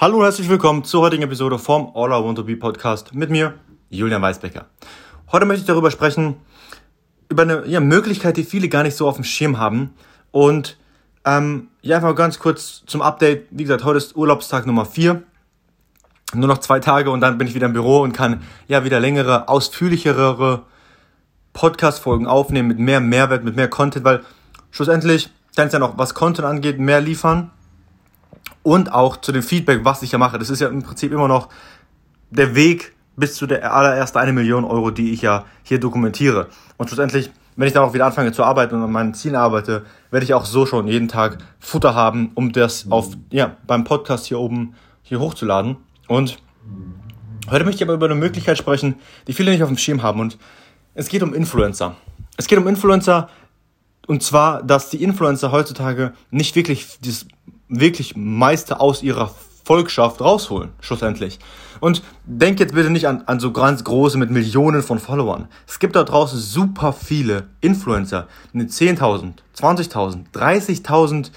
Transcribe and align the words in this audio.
Hallo 0.00 0.16
und 0.16 0.22
herzlich 0.22 0.48
willkommen 0.48 0.82
zur 0.82 1.02
heutigen 1.02 1.24
Episode 1.24 1.58
vom 1.58 1.92
All 1.94 2.08
I 2.08 2.24
Want 2.24 2.38
to 2.38 2.44
Be 2.44 2.56
Podcast 2.56 3.14
mit 3.14 3.28
mir, 3.28 3.52
Julian 3.90 4.22
Weisbecker. 4.22 4.64
Heute 5.30 5.44
möchte 5.44 5.60
ich 5.60 5.66
darüber 5.66 5.90
sprechen, 5.90 6.36
über 7.28 7.42
eine 7.42 7.66
ja, 7.66 7.80
Möglichkeit, 7.80 8.38
die 8.38 8.44
viele 8.44 8.70
gar 8.70 8.82
nicht 8.82 8.96
so 8.96 9.06
auf 9.06 9.16
dem 9.16 9.24
Schirm 9.24 9.58
haben. 9.58 9.92
Und 10.30 10.78
ähm, 11.26 11.68
ja, 11.82 11.96
einfach 11.96 12.14
ganz 12.14 12.38
kurz 12.38 12.82
zum 12.86 13.02
Update. 13.02 13.48
Wie 13.50 13.64
gesagt, 13.64 13.84
heute 13.84 13.98
ist 13.98 14.16
Urlaubstag 14.16 14.64
Nummer 14.64 14.86
4. 14.86 15.22
Nur 16.32 16.48
noch 16.48 16.58
zwei 16.60 16.80
Tage 16.80 17.10
und 17.10 17.20
dann 17.20 17.36
bin 17.36 17.46
ich 17.46 17.54
wieder 17.54 17.66
im 17.66 17.74
Büro 17.74 18.00
und 18.00 18.12
kann 18.12 18.40
ja 18.68 18.84
wieder 18.84 19.00
längere, 19.00 19.50
ausführlichere 19.50 20.62
Podcast-Folgen 21.52 22.26
aufnehmen 22.26 22.68
mit 22.68 22.78
mehr 22.78 23.00
Mehrwert, 23.00 23.44
mit 23.44 23.54
mehr 23.54 23.68
Content, 23.68 24.06
weil 24.06 24.22
schlussendlich 24.70 25.28
kann 25.56 25.66
es 25.66 25.74
ja 25.74 25.78
noch, 25.78 25.98
was 25.98 26.14
Content 26.14 26.48
angeht, 26.48 26.78
mehr 26.78 27.02
liefern 27.02 27.50
und 28.62 28.92
auch 28.92 29.16
zu 29.16 29.32
dem 29.32 29.42
Feedback, 29.42 29.84
was 29.84 30.02
ich 30.02 30.12
ja 30.12 30.18
mache. 30.18 30.38
Das 30.38 30.50
ist 30.50 30.60
ja 30.60 30.68
im 30.68 30.82
Prinzip 30.82 31.12
immer 31.12 31.28
noch 31.28 31.48
der 32.30 32.54
Weg 32.54 32.94
bis 33.16 33.34
zu 33.34 33.46
der 33.46 33.74
allerersten 33.74 34.18
eine 34.18 34.32
Million 34.32 34.64
Euro, 34.64 34.90
die 34.90 35.12
ich 35.12 35.22
ja 35.22 35.44
hier 35.62 35.78
dokumentiere. 35.78 36.48
Und 36.76 36.88
schlussendlich, 36.88 37.30
wenn 37.56 37.66
ich 37.66 37.74
dann 37.74 37.84
auch 37.84 37.92
wieder 37.92 38.06
anfange 38.06 38.32
zu 38.32 38.42
arbeiten 38.44 38.74
und 38.74 38.82
an 38.82 38.92
meinen 38.92 39.14
Zielen 39.14 39.36
arbeite, 39.36 39.84
werde 40.10 40.24
ich 40.24 40.34
auch 40.34 40.44
so 40.44 40.66
schon 40.66 40.86
jeden 40.86 41.08
Tag 41.08 41.38
Futter 41.58 41.94
haben, 41.94 42.30
um 42.34 42.52
das 42.52 42.86
auf, 42.90 43.10
ja, 43.30 43.56
beim 43.66 43.84
Podcast 43.84 44.26
hier 44.26 44.38
oben 44.38 44.74
hier 45.02 45.20
hochzuladen. 45.20 45.76
Und 46.08 46.38
heute 47.50 47.64
möchte 47.64 47.76
ich 47.76 47.82
aber 47.82 47.94
über 47.94 48.06
eine 48.06 48.14
Möglichkeit 48.14 48.56
sprechen, 48.56 48.94
die 49.26 49.32
viele 49.32 49.50
nicht 49.50 49.62
auf 49.62 49.68
dem 49.68 49.78
Schirm 49.78 50.02
haben. 50.02 50.20
Und 50.20 50.38
es 50.94 51.08
geht 51.08 51.22
um 51.22 51.34
Influencer. 51.34 51.96
Es 52.36 52.46
geht 52.46 52.58
um 52.58 52.66
Influencer, 52.66 53.28
und 54.06 54.22
zwar, 54.22 54.62
dass 54.62 54.90
die 54.90 55.02
Influencer 55.02 55.52
heutzutage 55.52 56.14
nicht 56.30 56.56
wirklich 56.56 56.98
das 57.04 57.26
wirklich 57.70 58.16
meiste 58.16 58.80
aus 58.80 59.02
ihrer 59.02 59.34
Volkschaft 59.64 60.20
rausholen, 60.20 60.70
schlussendlich. 60.80 61.38
Und 61.78 62.02
denk 62.24 62.60
jetzt 62.60 62.74
bitte 62.74 62.90
nicht 62.90 63.06
an, 63.06 63.22
an 63.26 63.40
so 63.40 63.52
ganz 63.52 63.84
große 63.84 64.18
mit 64.18 64.30
Millionen 64.30 64.82
von 64.82 64.98
Followern. 64.98 65.48
Es 65.66 65.78
gibt 65.78 65.96
da 65.96 66.02
draußen 66.02 66.38
super 66.38 66.92
viele 66.92 67.46
Influencer 67.60 68.26
mit 68.52 68.70
10.000, 68.70 69.34
20.000, 69.58 70.24
30.000 70.34 71.30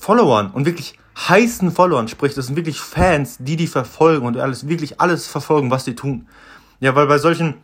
Followern 0.00 0.50
und 0.50 0.66
wirklich 0.66 0.98
heißen 1.16 1.70
Followern, 1.70 2.08
sprich, 2.08 2.34
das 2.34 2.46
sind 2.46 2.56
wirklich 2.56 2.80
Fans, 2.80 3.36
die 3.38 3.56
die 3.56 3.68
verfolgen 3.68 4.26
und 4.26 4.36
alles, 4.36 4.66
wirklich 4.66 5.00
alles 5.00 5.26
verfolgen, 5.26 5.70
was 5.70 5.84
die 5.84 5.94
tun. 5.94 6.26
Ja, 6.80 6.96
weil 6.96 7.06
bei 7.06 7.18
solchen 7.18 7.54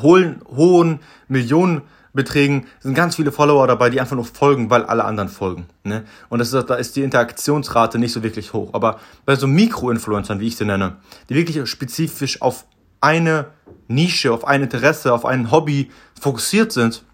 hohen, 0.00 0.42
hohen 0.48 1.00
Millionen 1.28 1.82
Beträgen 2.12 2.66
sind 2.80 2.94
ganz 2.94 3.16
viele 3.16 3.32
Follower 3.32 3.66
dabei, 3.66 3.88
die 3.88 4.00
einfach 4.00 4.16
nur 4.16 4.24
folgen, 4.24 4.68
weil 4.70 4.84
alle 4.84 5.04
anderen 5.04 5.28
folgen. 5.28 5.66
Ne? 5.84 6.04
Und 6.28 6.38
das 6.38 6.52
ist, 6.52 6.68
da 6.68 6.74
ist 6.74 6.94
die 6.96 7.02
Interaktionsrate 7.02 7.98
nicht 7.98 8.12
so 8.12 8.22
wirklich 8.22 8.52
hoch. 8.52 8.70
Aber 8.74 9.00
bei 9.24 9.36
so 9.36 9.46
Mikro-Influencern, 9.46 10.38
wie 10.40 10.48
ich 10.48 10.56
sie 10.56 10.66
nenne, 10.66 10.96
die 11.28 11.34
wirklich 11.34 11.68
spezifisch 11.68 12.42
auf 12.42 12.66
eine 13.00 13.46
Nische, 13.88 14.32
auf 14.32 14.46
ein 14.46 14.62
Interesse, 14.62 15.12
auf 15.12 15.24
ein 15.24 15.50
Hobby 15.50 15.90
fokussiert 16.20 16.72
sind, 16.72 17.04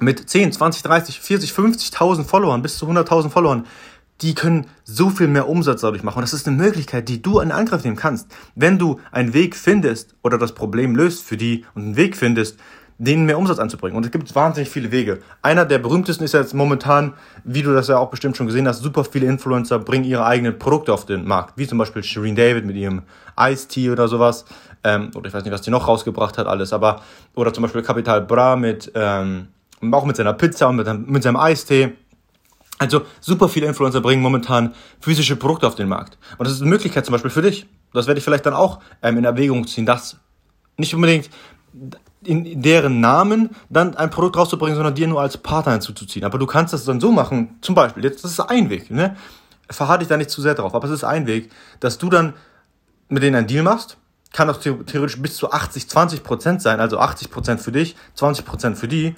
mit 0.00 0.28
10, 0.30 0.52
20, 0.52 0.82
30, 0.82 1.20
40, 1.20 1.50
50.000 1.50 2.24
Followern, 2.24 2.62
bis 2.62 2.78
zu 2.78 2.86
100.000 2.86 3.30
Followern, 3.30 3.66
die 4.20 4.34
können 4.34 4.66
so 4.84 5.10
viel 5.10 5.28
mehr 5.28 5.48
Umsatz 5.48 5.82
dadurch 5.82 6.02
machen. 6.02 6.18
Und 6.18 6.22
das 6.22 6.32
ist 6.32 6.46
eine 6.48 6.56
Möglichkeit, 6.56 7.08
die 7.08 7.22
du 7.22 7.40
in 7.40 7.52
Angriff 7.52 7.84
nehmen 7.84 7.96
kannst. 7.96 8.28
Wenn 8.54 8.78
du 8.78 9.00
einen 9.12 9.32
Weg 9.32 9.54
findest 9.54 10.14
oder 10.22 10.38
das 10.38 10.54
Problem 10.54 10.96
löst 10.96 11.22
für 11.22 11.36
die 11.36 11.64
und 11.74 11.82
einen 11.82 11.96
Weg 11.96 12.16
findest, 12.16 12.58
denen 12.98 13.26
mehr 13.26 13.38
Umsatz 13.38 13.60
anzubringen. 13.60 13.96
Und 13.96 14.04
es 14.04 14.10
gibt 14.10 14.34
wahnsinnig 14.34 14.68
viele 14.68 14.90
Wege. 14.90 15.20
Einer 15.40 15.64
der 15.64 15.78
berühmtesten 15.78 16.24
ist 16.24 16.34
jetzt 16.34 16.52
momentan, 16.52 17.14
wie 17.44 17.62
du 17.62 17.72
das 17.72 17.86
ja 17.86 17.96
auch 17.96 18.10
bestimmt 18.10 18.36
schon 18.36 18.46
gesehen 18.46 18.66
hast, 18.66 18.82
super 18.82 19.04
viele 19.04 19.26
Influencer 19.26 19.78
bringen 19.78 20.04
ihre 20.04 20.26
eigenen 20.26 20.58
Produkte 20.58 20.92
auf 20.92 21.06
den 21.06 21.24
Markt, 21.24 21.56
wie 21.56 21.66
zum 21.66 21.78
Beispiel 21.78 22.02
Shireen 22.02 22.34
David 22.34 22.66
mit 22.66 22.76
ihrem 22.76 23.02
Ice 23.40 23.68
Tea 23.68 23.90
oder 23.90 24.08
sowas. 24.08 24.44
Ähm, 24.82 25.10
oder 25.14 25.28
ich 25.28 25.34
weiß 25.34 25.44
nicht, 25.44 25.52
was 25.52 25.62
die 25.62 25.70
noch 25.70 25.86
rausgebracht 25.86 26.38
hat, 26.38 26.46
alles, 26.46 26.72
aber, 26.72 27.00
oder 27.34 27.52
zum 27.52 27.62
Beispiel 27.62 27.82
Capital 27.82 28.22
Bra 28.22 28.56
mit, 28.56 28.90
ähm, 28.94 29.48
auch 29.92 30.04
mit 30.04 30.16
seiner 30.16 30.32
Pizza 30.32 30.68
und 30.68 30.76
mit, 30.76 31.08
mit 31.08 31.22
seinem 31.22 31.36
Eistee. 31.36 31.92
Also 32.78 33.02
super 33.20 33.48
viele 33.48 33.66
Influencer 33.66 34.00
bringen 34.00 34.22
momentan 34.22 34.74
physische 35.00 35.36
Produkte 35.36 35.66
auf 35.66 35.74
den 35.74 35.88
Markt. 35.88 36.16
Und 36.36 36.46
das 36.46 36.54
ist 36.54 36.62
eine 36.62 36.70
Möglichkeit 36.70 37.04
zum 37.04 37.12
Beispiel 37.12 37.30
für 37.30 37.42
dich. 37.42 37.66
Das 37.92 38.06
werde 38.06 38.18
ich 38.18 38.24
vielleicht 38.24 38.46
dann 38.46 38.54
auch 38.54 38.80
ähm, 39.02 39.18
in 39.18 39.24
Erwägung 39.24 39.66
ziehen, 39.66 39.86
das 39.86 40.16
nicht 40.76 40.94
unbedingt 40.94 41.28
in 42.24 42.62
deren 42.62 43.00
Namen 43.00 43.50
dann 43.70 43.96
ein 43.96 44.10
Produkt 44.10 44.36
rauszubringen, 44.36 44.76
sondern 44.76 44.94
dir 44.94 45.06
nur 45.06 45.20
als 45.20 45.36
Partner 45.36 45.72
hinzuzuziehen. 45.72 46.24
Aber 46.24 46.38
du 46.38 46.46
kannst 46.46 46.72
das 46.72 46.84
dann 46.84 47.00
so 47.00 47.12
machen, 47.12 47.58
zum 47.60 47.74
Beispiel, 47.74 48.04
jetzt, 48.04 48.24
das 48.24 48.32
ist 48.32 48.40
ein 48.40 48.70
Weg, 48.70 48.90
ne? 48.90 49.16
Verharre 49.70 50.00
dich 50.00 50.08
da 50.08 50.16
nicht 50.16 50.30
zu 50.30 50.40
sehr 50.40 50.54
drauf, 50.54 50.74
aber 50.74 50.86
es 50.86 50.92
ist 50.92 51.04
ein 51.04 51.26
Weg, 51.26 51.50
dass 51.80 51.98
du 51.98 52.08
dann 52.08 52.34
mit 53.08 53.22
denen 53.22 53.36
einen 53.36 53.46
Deal 53.46 53.62
machst, 53.62 53.98
kann 54.32 54.50
auch 54.50 54.58
theoretisch 54.58 55.20
bis 55.20 55.36
zu 55.36 55.50
80, 55.50 55.88
20 55.88 56.22
Prozent 56.22 56.62
sein, 56.62 56.80
also 56.80 56.98
80 56.98 57.30
Prozent 57.30 57.60
für 57.60 57.72
dich, 57.72 57.96
20 58.14 58.44
Prozent 58.44 58.78
für 58.78 58.88
die. 58.88 59.14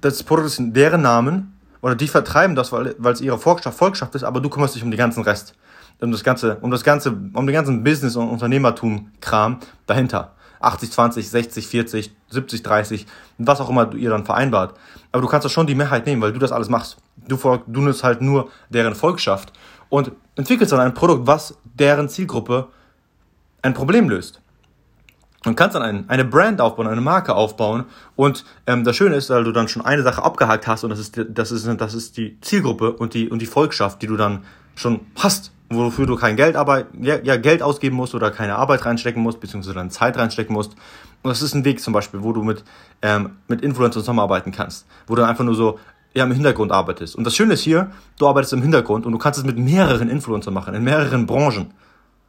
Das 0.00 0.22
Produkt 0.22 0.48
ist 0.48 0.58
in 0.58 0.72
deren 0.72 1.02
Namen 1.02 1.58
oder 1.82 1.94
die 1.94 2.08
vertreiben 2.08 2.56
das, 2.56 2.72
weil, 2.72 2.94
es 3.12 3.20
ihre 3.20 3.38
Volkschaft 3.38 4.14
ist, 4.14 4.24
aber 4.24 4.40
du 4.40 4.48
kümmerst 4.48 4.74
dich 4.74 4.82
um 4.82 4.90
den 4.90 4.98
ganzen 4.98 5.22
Rest. 5.22 5.54
Um 6.00 6.12
das 6.12 6.24
ganze, 6.24 6.56
um 6.56 6.70
das 6.70 6.84
ganze, 6.84 7.10
um 7.10 7.46
den 7.46 7.54
ganzen 7.54 7.82
Business- 7.82 8.16
und 8.16 8.28
Unternehmertum-Kram 8.28 9.60
dahinter. 9.86 10.35
80, 10.60 10.90
20, 10.90 11.30
60, 11.30 11.66
40, 11.66 12.12
70, 12.30 12.62
30, 12.62 13.06
was 13.38 13.60
auch 13.60 13.70
immer 13.70 13.94
ihr 13.94 14.10
dann 14.10 14.24
vereinbart. 14.24 14.76
Aber 15.12 15.22
du 15.22 15.28
kannst 15.28 15.44
doch 15.44 15.50
schon 15.50 15.66
die 15.66 15.74
Mehrheit 15.74 16.06
nehmen, 16.06 16.22
weil 16.22 16.32
du 16.32 16.38
das 16.38 16.52
alles 16.52 16.68
machst. 16.68 16.96
Du, 17.28 17.36
du 17.36 17.80
nutzt 17.80 18.04
halt 18.04 18.20
nur 18.20 18.50
deren 18.68 18.94
Volkschaft 18.94 19.52
und 19.88 20.12
entwickelst 20.36 20.72
dann 20.72 20.80
ein 20.80 20.94
Produkt, 20.94 21.26
was 21.26 21.58
deren 21.64 22.08
Zielgruppe 22.08 22.68
ein 23.62 23.74
Problem 23.74 24.08
löst. 24.08 24.40
Und 25.44 25.54
kannst 25.54 25.76
dann 25.76 25.82
ein, 25.82 26.08
eine 26.08 26.24
Brand 26.24 26.60
aufbauen, 26.60 26.88
eine 26.88 27.00
Marke 27.00 27.34
aufbauen. 27.34 27.84
Und 28.16 28.44
ähm, 28.66 28.82
das 28.82 28.96
Schöne 28.96 29.14
ist, 29.14 29.30
weil 29.30 29.44
du 29.44 29.52
dann 29.52 29.68
schon 29.68 29.84
eine 29.84 30.02
Sache 30.02 30.22
abgehakt 30.22 30.66
hast 30.66 30.82
und 30.82 30.90
das 30.90 30.98
ist, 30.98 31.20
das 31.28 31.52
ist, 31.52 31.68
das 31.80 31.94
ist 31.94 32.16
die 32.16 32.40
Zielgruppe 32.40 32.92
und 32.92 33.14
die, 33.14 33.28
und 33.28 33.40
die 33.40 33.46
Volkschaft, 33.46 34.02
die 34.02 34.08
du 34.08 34.16
dann 34.16 34.44
schon 34.74 35.00
hast 35.16 35.52
wofür 35.68 36.06
du 36.06 36.16
kein 36.16 36.36
Geld, 36.36 36.56
Arbeit, 36.56 36.86
ja, 37.00 37.18
ja, 37.22 37.36
Geld 37.36 37.62
ausgeben 37.62 37.96
musst 37.96 38.14
oder 38.14 38.30
keine 38.30 38.56
Arbeit 38.56 38.84
reinstecken 38.84 39.22
musst, 39.22 39.40
beziehungsweise 39.40 39.74
deine 39.74 39.90
Zeit 39.90 40.16
reinstecken 40.16 40.54
musst. 40.54 40.72
Und 41.22 41.30
das 41.30 41.42
ist 41.42 41.54
ein 41.54 41.64
Weg 41.64 41.80
zum 41.80 41.92
Beispiel, 41.92 42.22
wo 42.22 42.32
du 42.32 42.42
mit, 42.42 42.64
ähm, 43.02 43.30
mit 43.48 43.62
Influencern 43.62 44.02
zusammenarbeiten 44.02 44.52
kannst, 44.52 44.86
wo 45.06 45.14
du 45.14 45.26
einfach 45.26 45.44
nur 45.44 45.54
so 45.54 45.78
ja, 46.14 46.24
im 46.24 46.32
Hintergrund 46.32 46.72
arbeitest. 46.72 47.16
Und 47.16 47.24
das 47.24 47.34
Schöne 47.34 47.54
ist 47.54 47.62
hier, 47.62 47.90
du 48.18 48.26
arbeitest 48.28 48.52
im 48.52 48.62
Hintergrund 48.62 49.06
und 49.06 49.12
du 49.12 49.18
kannst 49.18 49.38
es 49.38 49.44
mit 49.44 49.58
mehreren 49.58 50.08
Influencern 50.08 50.54
machen, 50.54 50.74
in 50.74 50.84
mehreren 50.84 51.26
Branchen. 51.26 51.72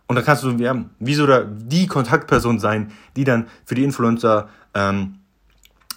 Und 0.08 0.16
dann 0.16 0.26
kannst 0.26 0.44
du 0.44 0.52
ja, 0.52 0.76
wie 1.00 1.14
so 1.14 1.28
der, 1.28 1.44
die 1.46 1.88
Kontaktperson 1.88 2.60
sein, 2.60 2.92
die 3.16 3.24
dann 3.24 3.48
für 3.66 3.76
die 3.76 3.84
Influencer 3.84 4.50
ähm, 4.74 5.20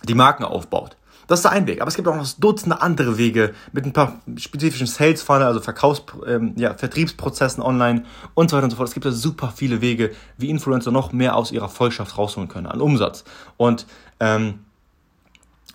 die 0.05 0.15
Marken 0.15 0.45
aufbaut. 0.45 0.97
Das 1.31 1.39
ist 1.39 1.45
der 1.45 1.53
ein 1.53 1.69
Weg. 1.69 1.81
Aber 1.81 1.87
es 1.89 1.95
gibt 1.95 2.09
auch 2.09 2.17
noch 2.17 2.27
Dutzende 2.39 2.83
andere 2.83 3.17
Wege 3.17 3.55
mit 3.71 3.87
ein 3.87 3.93
paar 3.93 4.21
spezifischen 4.37 4.89
Sales 4.89 5.23
Funnel, 5.23 5.45
also 5.45 5.61
Verkaufs-, 5.61 6.03
ähm, 6.27 6.55
ja, 6.57 6.75
Vertriebsprozessen 6.75 7.63
online 7.63 8.03
und 8.35 8.51
so 8.51 8.57
weiter 8.57 8.65
und 8.65 8.71
so 8.71 8.77
fort. 8.77 8.89
Es 8.89 8.95
gibt 8.95 9.07
da 9.07 9.13
super 9.13 9.53
viele 9.55 9.81
Wege, 9.81 10.11
wie 10.39 10.51
Influencer 10.51 10.91
noch 10.91 11.13
mehr 11.13 11.37
aus 11.37 11.53
ihrer 11.53 11.69
Vollschaft 11.69 12.19
rausholen 12.19 12.49
können 12.49 12.67
an 12.67 12.81
Umsatz. 12.81 13.23
Und 13.57 13.87
ähm, 14.19 14.65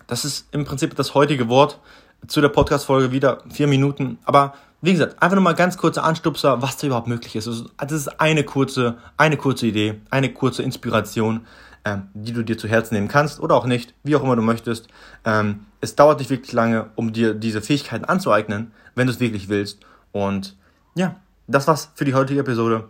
das 0.06 0.26
ist 0.26 0.46
im 0.52 0.66
Prinzip 0.66 0.94
das 0.94 1.14
heutige 1.14 1.48
Wort 1.48 1.80
zu 2.26 2.42
der 2.42 2.50
Podcast-Folge 2.50 3.10
wieder 3.10 3.38
vier 3.48 3.66
Minuten. 3.66 4.18
Aber 4.26 4.52
wie 4.82 4.92
gesagt, 4.92 5.22
einfach 5.22 5.36
nur 5.36 5.42
mal 5.42 5.54
ganz 5.54 5.78
kurzer 5.78 6.04
Anstupser, 6.04 6.60
was 6.60 6.76
da 6.76 6.88
überhaupt 6.88 7.08
möglich 7.08 7.34
ist. 7.34 7.48
Also, 7.48 7.70
das 7.78 7.92
ist 7.92 8.20
eine 8.20 8.44
kurze, 8.44 8.98
eine 9.16 9.38
kurze 9.38 9.68
Idee, 9.68 10.02
eine 10.10 10.30
kurze 10.34 10.62
Inspiration 10.62 11.46
ähm, 11.86 12.08
die 12.14 12.32
du 12.32 12.42
dir 12.42 12.58
zu 12.58 12.66
Herzen 12.68 12.94
nehmen 12.94 13.06
kannst 13.06 13.38
oder 13.38 13.54
auch 13.54 13.64
nicht, 13.64 13.94
wie 14.02 14.16
auch 14.16 14.22
immer 14.22 14.34
du 14.34 14.42
möchtest. 14.42 14.88
Ähm, 15.24 15.66
es 15.80 15.94
dauert 15.94 16.18
nicht 16.18 16.30
wirklich 16.30 16.52
lange, 16.52 16.90
um 16.96 17.12
dir 17.12 17.32
diese 17.32 17.62
Fähigkeiten 17.62 18.04
anzueignen, 18.04 18.72
wenn 18.96 19.06
du 19.06 19.12
es 19.12 19.20
wirklich 19.20 19.48
willst. 19.48 19.78
Und 20.10 20.56
ja, 20.96 21.16
das 21.46 21.68
war's 21.68 21.92
für 21.94 22.04
die 22.04 22.14
heutige 22.14 22.40
Episode. 22.40 22.88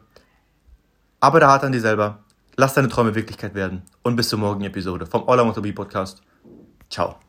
Arbeite 1.21 1.47
hart 1.47 1.63
an 1.65 1.73
dir 1.73 1.81
selber, 1.81 2.21
lass 2.57 2.75
deine 2.75 2.89
Träume 2.89 3.15
Wirklichkeit 3.15 3.55
werden 3.55 3.83
und 4.03 4.17
bis 4.17 4.31
zur 4.31 4.39
morgigen 4.39 4.65
Episode 4.65 5.07
vom 5.07 5.29
All 5.29 5.39
I 5.39 5.43
Want 5.43 5.55
to 5.55 5.63
Be 5.63 5.73
Podcast. 5.73 6.23
Ciao. 6.89 7.26